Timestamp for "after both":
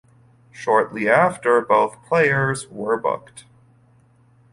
1.07-2.03